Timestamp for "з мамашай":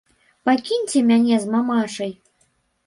1.45-2.11